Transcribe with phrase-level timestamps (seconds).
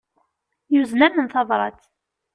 [0.73, 1.81] Yuzen-am-n tabrat.